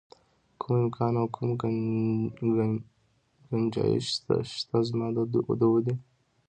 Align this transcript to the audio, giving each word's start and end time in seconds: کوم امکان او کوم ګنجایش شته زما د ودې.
کوم 0.61 0.75
امکان 0.83 1.13
او 1.19 1.27
کوم 1.35 1.49
ګنجایش 3.49 4.05
شته 4.61 4.77
زما 4.87 5.07
د 5.31 5.35
ودې. 5.71 5.95